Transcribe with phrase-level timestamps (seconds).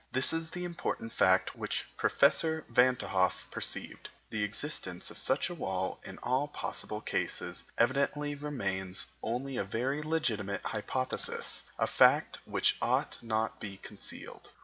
[0.11, 4.09] This is the important fact which Professor Van t' Hoff perceived.
[4.31, 10.01] The existence of such a wall in all possible cases evidently remains only a very
[10.01, 14.49] legitimate hypothesis, a fact which ought not to be concealed.